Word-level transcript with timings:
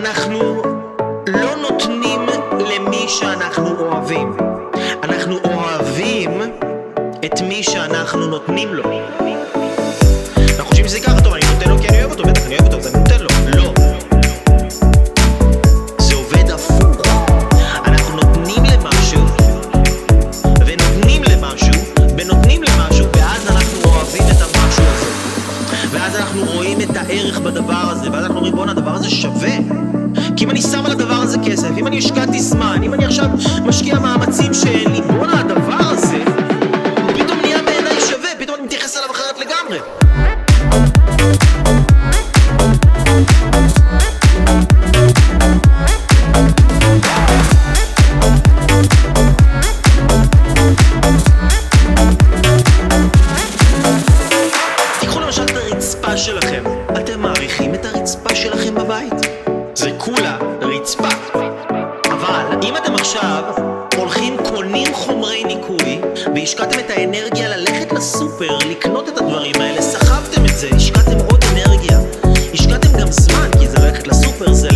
אנחנו 0.00 0.62
לא 1.26 1.56
נותנים 1.56 2.20
למי 2.58 3.06
שאנחנו 3.08 3.80
אוהבים. 3.80 4.36
אנחנו 5.02 5.38
אוהבים 5.44 6.42
את 7.24 7.40
מי 7.40 7.62
שאנחנו 7.62 8.26
נותנים 8.26 8.74
לו. 8.74 8.84
אנחנו 10.48 10.64
חושבים 10.64 10.88
שזה 10.88 11.00
ככה 11.00 11.20
טוב, 11.20 11.34
אני 11.34 11.42
נותן 11.54 11.70
לו 11.70 11.78
כי 11.78 11.88
אני 11.88 11.98
אוהב 11.98 12.10
אותו, 12.10 12.22
בטח 12.22 12.46
אני 12.46 12.54
אוהב 12.54 12.66
אותו, 12.66 12.76
אז 12.76 12.94
אני 12.94 13.02
נותן 13.02 13.20
לו. 13.20 13.28
לא. 13.56 13.79
ואז 26.00 26.16
אנחנו 26.16 26.44
רואים 26.44 26.80
את 26.80 26.96
הערך 26.96 27.38
בדבר 27.40 27.82
הזה, 27.90 28.10
ואז 28.12 28.24
אנחנו 28.24 28.36
אומרים, 28.36 28.54
בואנה, 28.54 28.72
הדבר 28.72 28.90
הזה 28.90 29.10
שווה. 29.10 29.56
כי 30.36 30.44
אם 30.44 30.50
אני 30.50 30.62
שם 30.62 30.86
על 30.86 30.92
הדבר 30.92 31.14
הזה 31.14 31.38
כסף, 31.46 31.68
אם 31.78 31.86
אני 31.86 31.98
השקעתי 31.98 32.40
זמן, 32.40 32.80
אם 32.82 32.94
אני 32.94 33.04
עכשיו 33.04 33.28
משקיע 33.64 33.98
מאמצים 33.98 34.54
שאין 34.54 34.90
לי, 34.92 35.00
הרצפה 56.10 56.24
שלכם. 56.24 56.64
אתם 56.96 57.20
מעריכים 57.20 57.74
את 57.74 57.84
הרצפה 57.84 58.34
שלכם 58.34 58.74
בבית? 58.74 59.14
זה 59.74 59.90
כולה 59.98 60.38
רצפה. 60.60 61.08
אבל 62.04 62.44
אם 62.62 62.76
אתם 62.76 62.94
עכשיו 62.94 63.44
הולכים 63.96 64.36
קונים 64.48 64.94
חומרי 64.94 65.44
ניקוי 65.44 66.00
והשקעתם 66.34 66.78
את 66.78 66.90
האנרגיה 66.90 67.56
ללכת 67.56 67.92
לסופר, 67.92 68.58
לקנות 68.70 69.08
את 69.08 69.18
הדברים 69.18 69.54
האלה, 69.60 69.82
סחבתם 69.82 70.44
את 70.44 70.56
זה, 70.58 70.68
השקעתם 70.76 71.18
עוד 71.30 71.44
אנרגיה, 71.52 71.98
השקעתם 72.54 72.92
גם 73.00 73.10
זמן, 73.10 73.50
כי 73.58 73.68
זה 73.68 73.78
ללכת 73.78 74.06
לסופר, 74.06 74.52
זה 74.52 74.69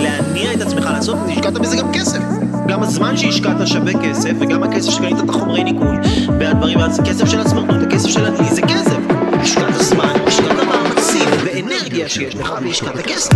להניע 0.00 0.52
את 0.52 0.60
עצמך 0.60 0.84
לעשות 0.84 1.18
את 1.22 1.26
זה, 1.26 1.32
השקעת 1.32 1.52
בזה 1.52 1.76
גם 1.76 1.92
כסף. 1.92 2.18
גם 2.68 2.82
הזמן 2.82 3.16
שהשקעת 3.16 3.66
שווה 3.66 3.92
כסף, 4.02 4.32
וגם 4.40 4.62
הכסף 4.62 4.90
שקנית 4.90 5.16
את 5.24 5.28
החומרי 5.28 5.64
ניקוי, 5.64 5.96
והדברים, 6.38 6.78
הכסף 6.78 7.24
של 7.28 7.40
הסמרטוט, 7.40 7.82
הכסף 7.86 8.08
של 8.08 8.26
הכלי 8.26 8.54
זה 8.54 8.62
כסף. 8.62 8.98
השקעת 9.32 9.74
זמן, 9.74 10.14
השקעת 10.26 10.56
מאמצים, 10.56 11.28
ואנרגיה 11.44 12.08
שיש 12.08 12.34
לך, 12.34 12.54
והשקעת 12.62 13.06
כסף. 13.06 13.32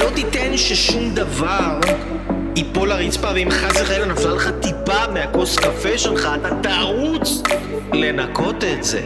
לא 0.00 0.10
תיתן 0.14 0.56
ששום 0.56 1.14
דבר 1.14 1.78
ייפול 2.56 2.88
לרצפה, 2.88 3.28
ואם 3.34 3.48
חס 3.50 3.82
וחלילה 3.82 4.06
נפלה 4.06 4.34
לך 4.34 4.50
טיפה 4.60 5.12
מהכוס 5.14 5.58
קפה 5.58 5.98
שלך, 5.98 6.28
אתה 6.40 6.48
תרוץ 6.62 7.42
לנקות 7.92 8.64
את 8.64 8.84
זה. 8.84 9.02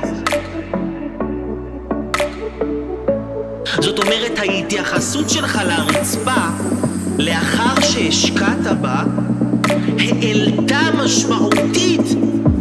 זאת 3.80 3.98
אומרת, 3.98 4.38
ההתייחסות 4.38 5.30
שלך 5.30 5.60
לרצפה, 5.66 6.40
לאחר 7.18 7.80
שהשקעת 7.80 8.80
בה, 8.80 9.02
העלתה 9.98 10.80
משמעותית 10.94 12.00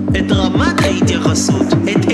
את 0.10 0.32
רמת 0.32 0.82
ההתייחסות, 0.82 1.68
את 1.92 2.06